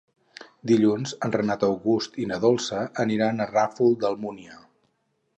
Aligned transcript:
Dilluns 0.69 1.11
en 1.27 1.33
Renat 1.35 1.65
August 1.67 2.17
i 2.23 2.25
na 2.31 2.39
Dolça 2.45 2.79
aniran 3.03 3.43
al 3.45 3.49
Ràfol 3.51 3.93
d'Almúnia. 4.05 4.57